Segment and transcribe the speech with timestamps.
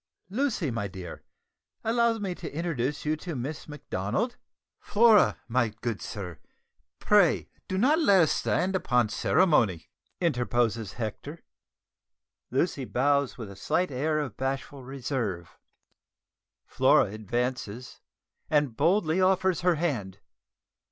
[0.31, 1.21] Lucy, my dear,
[1.83, 4.35] allow me to introduce you to Miss Macdonald"
[4.79, 6.39] "Flora, my good sir;
[6.97, 11.43] pray do not let us stand upon ceremony," interposes Hector.
[12.49, 15.59] Lucy bows with a slight air of bashful reserve;
[16.65, 18.01] Flora advances
[18.49, 20.17] and boldly offers her hand.